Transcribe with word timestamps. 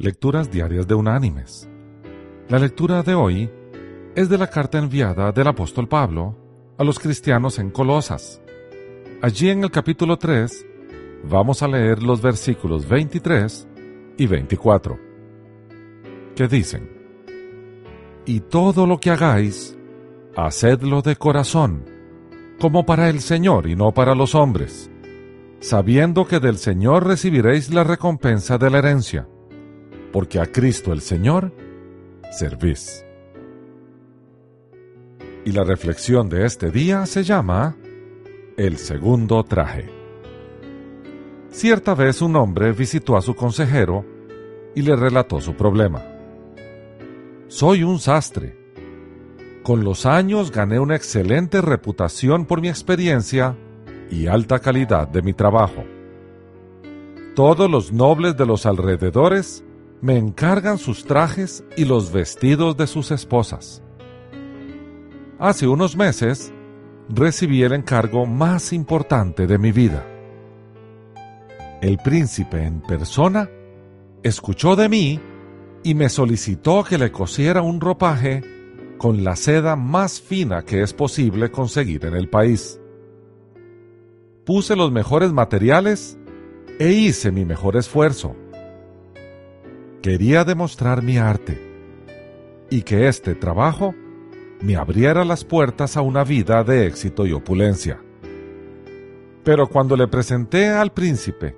Lecturas 0.00 0.48
Diarias 0.48 0.86
de 0.86 0.94
Unánimes. 0.94 1.68
La 2.48 2.60
lectura 2.60 3.02
de 3.02 3.14
hoy 3.14 3.50
es 4.14 4.28
de 4.28 4.38
la 4.38 4.46
carta 4.46 4.78
enviada 4.78 5.32
del 5.32 5.48
apóstol 5.48 5.88
Pablo 5.88 6.36
a 6.78 6.84
los 6.84 7.00
cristianos 7.00 7.58
en 7.58 7.70
Colosas. 7.72 8.40
Allí 9.22 9.50
en 9.50 9.64
el 9.64 9.72
capítulo 9.72 10.16
3 10.16 10.66
vamos 11.24 11.64
a 11.64 11.66
leer 11.66 12.00
los 12.00 12.22
versículos 12.22 12.88
23 12.88 13.66
y 14.18 14.26
24, 14.28 15.00
que 16.36 16.46
dicen, 16.46 16.88
Y 18.24 18.38
todo 18.38 18.86
lo 18.86 19.00
que 19.00 19.10
hagáis, 19.10 19.76
hacedlo 20.36 21.02
de 21.02 21.16
corazón, 21.16 21.84
como 22.60 22.86
para 22.86 23.08
el 23.08 23.18
Señor 23.18 23.66
y 23.66 23.74
no 23.74 23.90
para 23.90 24.14
los 24.14 24.36
hombres, 24.36 24.92
sabiendo 25.58 26.24
que 26.24 26.38
del 26.38 26.56
Señor 26.58 27.04
recibiréis 27.04 27.74
la 27.74 27.82
recompensa 27.82 28.58
de 28.58 28.70
la 28.70 28.78
herencia 28.78 29.26
porque 30.12 30.40
a 30.40 30.46
Cristo 30.46 30.92
el 30.92 31.00
Señor 31.00 31.52
servís. 32.30 33.04
Y 35.44 35.52
la 35.52 35.64
reflexión 35.64 36.28
de 36.28 36.44
este 36.44 36.70
día 36.70 37.06
se 37.06 37.24
llama 37.24 37.76
El 38.56 38.76
segundo 38.76 39.42
traje. 39.44 39.90
Cierta 41.50 41.94
vez 41.94 42.20
un 42.20 42.36
hombre 42.36 42.72
visitó 42.72 43.16
a 43.16 43.22
su 43.22 43.34
consejero 43.34 44.04
y 44.74 44.82
le 44.82 44.94
relató 44.94 45.40
su 45.40 45.54
problema. 45.54 46.02
Soy 47.48 47.82
un 47.82 47.98
sastre. 47.98 48.56
Con 49.62 49.84
los 49.84 50.06
años 50.06 50.50
gané 50.50 50.78
una 50.78 50.96
excelente 50.96 51.60
reputación 51.60 52.44
por 52.44 52.60
mi 52.60 52.68
experiencia 52.68 53.56
y 54.10 54.26
alta 54.26 54.58
calidad 54.58 55.08
de 55.08 55.22
mi 55.22 55.32
trabajo. 55.32 55.84
Todos 57.34 57.70
los 57.70 57.92
nobles 57.92 58.36
de 58.36 58.46
los 58.46 58.66
alrededores 58.66 59.64
me 60.00 60.16
encargan 60.16 60.78
sus 60.78 61.04
trajes 61.04 61.64
y 61.76 61.84
los 61.84 62.12
vestidos 62.12 62.76
de 62.76 62.86
sus 62.86 63.10
esposas. 63.10 63.82
Hace 65.38 65.66
unos 65.66 65.96
meses 65.96 66.52
recibí 67.08 67.62
el 67.62 67.72
encargo 67.72 68.26
más 68.26 68.72
importante 68.72 69.46
de 69.46 69.58
mi 69.58 69.72
vida. 69.72 70.06
El 71.80 71.98
príncipe 71.98 72.64
en 72.64 72.80
persona 72.80 73.48
escuchó 74.22 74.76
de 74.76 74.88
mí 74.88 75.20
y 75.82 75.94
me 75.94 76.08
solicitó 76.08 76.84
que 76.84 76.98
le 76.98 77.10
cosiera 77.10 77.62
un 77.62 77.80
ropaje 77.80 78.42
con 78.98 79.22
la 79.22 79.36
seda 79.36 79.76
más 79.76 80.20
fina 80.20 80.62
que 80.62 80.82
es 80.82 80.92
posible 80.92 81.50
conseguir 81.50 82.04
en 82.04 82.14
el 82.14 82.28
país. 82.28 82.80
Puse 84.44 84.74
los 84.74 84.90
mejores 84.90 85.32
materiales 85.32 86.18
e 86.80 86.90
hice 86.90 87.30
mi 87.30 87.44
mejor 87.44 87.76
esfuerzo 87.76 88.34
quería 90.02 90.44
demostrar 90.44 91.02
mi 91.02 91.18
arte 91.18 91.60
y 92.70 92.82
que 92.82 93.08
este 93.08 93.34
trabajo 93.34 93.94
me 94.60 94.76
abriera 94.76 95.24
las 95.24 95.44
puertas 95.44 95.96
a 95.96 96.02
una 96.02 96.24
vida 96.24 96.64
de 96.64 96.86
éxito 96.86 97.26
y 97.26 97.32
opulencia. 97.32 98.00
Pero 99.44 99.68
cuando 99.68 99.96
le 99.96 100.08
presenté 100.08 100.68
al 100.68 100.92
príncipe 100.92 101.56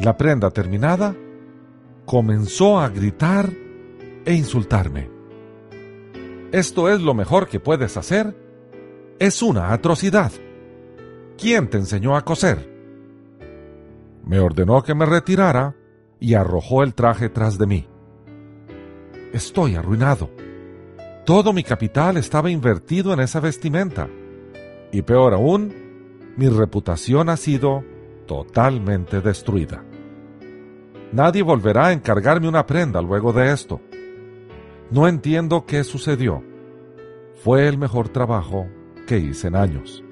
la 0.00 0.16
prenda 0.16 0.50
terminada, 0.50 1.14
comenzó 2.04 2.78
a 2.78 2.88
gritar 2.88 3.50
e 4.24 4.34
insultarme. 4.34 5.10
Esto 6.52 6.88
es 6.88 7.00
lo 7.00 7.14
mejor 7.14 7.48
que 7.48 7.60
puedes 7.60 7.96
hacer. 7.96 8.34
Es 9.18 9.42
una 9.42 9.72
atrocidad. 9.72 10.32
¿Quién 11.36 11.68
te 11.68 11.78
enseñó 11.78 12.16
a 12.16 12.24
coser? 12.24 12.72
Me 14.24 14.38
ordenó 14.38 14.82
que 14.82 14.94
me 14.94 15.04
retirara 15.06 15.74
y 16.20 16.34
arrojó 16.34 16.82
el 16.82 16.94
traje 16.94 17.28
tras 17.28 17.58
de 17.58 17.66
mí. 17.66 17.88
Estoy 19.32 19.76
arruinado. 19.76 20.30
Todo 21.24 21.52
mi 21.52 21.62
capital 21.62 22.16
estaba 22.16 22.50
invertido 22.50 23.12
en 23.12 23.20
esa 23.20 23.40
vestimenta. 23.40 24.08
Y 24.90 25.02
peor 25.02 25.34
aún, 25.34 26.32
mi 26.36 26.48
reputación 26.48 27.28
ha 27.28 27.36
sido 27.36 27.84
totalmente 28.26 29.20
destruida. 29.20 29.84
Nadie 31.12 31.42
volverá 31.42 31.88
a 31.88 31.92
encargarme 31.92 32.48
una 32.48 32.66
prenda 32.66 33.00
luego 33.02 33.32
de 33.32 33.52
esto. 33.52 33.80
No 34.90 35.06
entiendo 35.06 35.66
qué 35.66 35.84
sucedió. 35.84 36.42
Fue 37.42 37.68
el 37.68 37.78
mejor 37.78 38.08
trabajo 38.08 38.66
que 39.06 39.18
hice 39.18 39.48
en 39.48 39.56
años. 39.56 40.02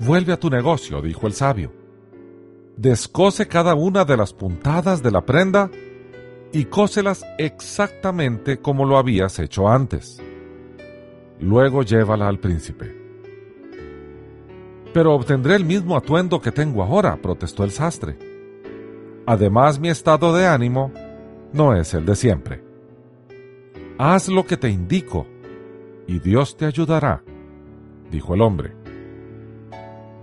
Vuelve 0.00 0.32
a 0.32 0.40
tu 0.40 0.50
negocio, 0.50 1.00
dijo 1.00 1.26
el 1.26 1.32
sabio 1.32 1.81
descose 2.76 3.48
cada 3.48 3.74
una 3.74 4.04
de 4.04 4.16
las 4.16 4.32
puntadas 4.32 5.02
de 5.02 5.10
la 5.10 5.24
prenda 5.24 5.70
y 6.52 6.66
cóselas 6.66 7.24
exactamente 7.38 8.58
como 8.58 8.84
lo 8.84 8.98
habías 8.98 9.38
hecho 9.38 9.68
antes. 9.68 10.22
Luego 11.40 11.82
llévala 11.82 12.28
al 12.28 12.38
príncipe. 12.38 12.96
Pero 14.92 15.14
obtendré 15.14 15.56
el 15.56 15.64
mismo 15.64 15.96
atuendo 15.96 16.40
que 16.40 16.52
tengo 16.52 16.82
ahora, 16.82 17.16
protestó 17.16 17.64
el 17.64 17.70
sastre. 17.70 18.18
Además, 19.26 19.80
mi 19.80 19.88
estado 19.88 20.34
de 20.34 20.46
ánimo 20.46 20.92
no 21.52 21.74
es 21.74 21.94
el 21.94 22.04
de 22.04 22.14
siempre. 22.14 22.62
Haz 23.98 24.28
lo 24.28 24.44
que 24.44 24.56
te 24.56 24.68
indico, 24.68 25.26
y 26.06 26.18
Dios 26.18 26.56
te 26.56 26.66
ayudará, 26.66 27.22
dijo 28.10 28.34
el 28.34 28.42
hombre. 28.42 28.74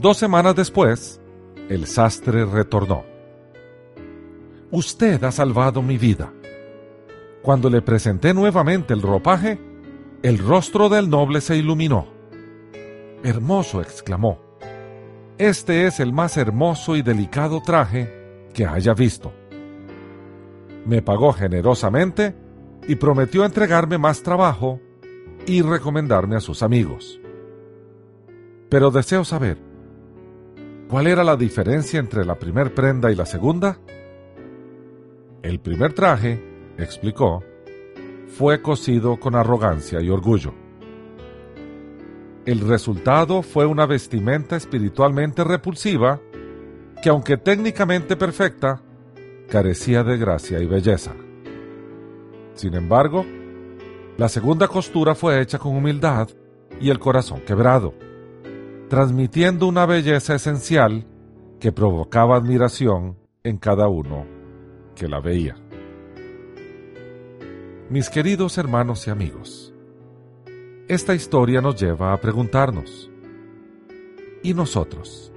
Dos 0.00 0.16
semanas 0.16 0.56
después, 0.56 1.20
el 1.68 1.86
sastre 1.86 2.44
retornó. 2.44 3.04
Usted 4.70 5.22
ha 5.24 5.32
salvado 5.32 5.82
mi 5.82 5.98
vida. 5.98 6.32
Cuando 7.42 7.70
le 7.70 7.82
presenté 7.82 8.34
nuevamente 8.34 8.94
el 8.94 9.02
ropaje, 9.02 9.58
el 10.22 10.38
rostro 10.38 10.88
del 10.88 11.08
noble 11.08 11.40
se 11.40 11.56
iluminó. 11.56 12.08
Hermoso, 13.22 13.80
exclamó. 13.80 14.40
Este 15.38 15.86
es 15.86 16.00
el 16.00 16.12
más 16.12 16.36
hermoso 16.36 16.96
y 16.96 17.02
delicado 17.02 17.60
traje 17.62 18.48
que 18.54 18.66
haya 18.66 18.94
visto. 18.94 19.32
Me 20.84 21.02
pagó 21.02 21.32
generosamente 21.32 22.34
y 22.88 22.94
prometió 22.94 23.44
entregarme 23.44 23.98
más 23.98 24.22
trabajo 24.22 24.80
y 25.46 25.62
recomendarme 25.62 26.36
a 26.36 26.40
sus 26.40 26.62
amigos. 26.62 27.20
Pero 28.68 28.90
deseo 28.90 29.24
saber, 29.24 29.58
¿Cuál 30.88 31.08
era 31.08 31.24
la 31.24 31.36
diferencia 31.36 31.98
entre 31.98 32.24
la 32.24 32.36
primer 32.36 32.72
prenda 32.72 33.10
y 33.10 33.16
la 33.16 33.26
segunda? 33.26 33.76
El 35.42 35.58
primer 35.58 35.92
traje, 35.94 36.40
explicó, 36.78 37.42
fue 38.28 38.62
cosido 38.62 39.18
con 39.18 39.34
arrogancia 39.34 40.00
y 40.00 40.10
orgullo. 40.10 40.54
El 42.44 42.60
resultado 42.60 43.42
fue 43.42 43.66
una 43.66 43.84
vestimenta 43.86 44.54
espiritualmente 44.54 45.42
repulsiva 45.42 46.20
que 47.02 47.08
aunque 47.08 47.36
técnicamente 47.36 48.16
perfecta, 48.16 48.80
carecía 49.50 50.04
de 50.04 50.16
gracia 50.16 50.60
y 50.60 50.66
belleza. 50.66 51.14
Sin 52.54 52.74
embargo, 52.74 53.26
la 54.18 54.28
segunda 54.28 54.68
costura 54.68 55.16
fue 55.16 55.40
hecha 55.40 55.58
con 55.58 55.76
humildad 55.76 56.28
y 56.80 56.90
el 56.90 57.00
corazón 57.00 57.40
quebrado 57.40 58.05
transmitiendo 58.88 59.66
una 59.66 59.84
belleza 59.84 60.36
esencial 60.36 61.06
que 61.58 61.72
provocaba 61.72 62.36
admiración 62.36 63.16
en 63.42 63.58
cada 63.58 63.88
uno 63.88 64.26
que 64.94 65.08
la 65.08 65.20
veía. 65.20 65.56
Mis 67.90 68.10
queridos 68.10 68.58
hermanos 68.58 69.06
y 69.06 69.10
amigos, 69.10 69.74
esta 70.88 71.14
historia 71.14 71.60
nos 71.60 71.80
lleva 71.80 72.12
a 72.12 72.20
preguntarnos, 72.20 73.10
¿y 74.42 74.54
nosotros? 74.54 75.32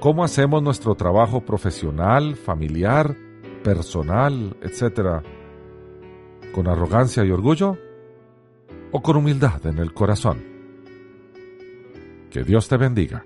¿Cómo 0.00 0.24
hacemos 0.24 0.62
nuestro 0.62 0.94
trabajo 0.94 1.44
profesional, 1.44 2.34
familiar, 2.36 3.16
personal, 3.62 4.56
etcétera? 4.62 5.22
¿Con 6.52 6.68
arrogancia 6.68 7.24
y 7.24 7.30
orgullo? 7.30 7.76
¿O 8.90 9.00
con 9.02 9.16
humildad 9.16 9.64
en 9.66 9.78
el 9.78 9.92
corazón? 9.92 10.57
Que 12.38 12.44
Dios 12.44 12.68
te 12.68 12.76
bendiga. 12.76 13.24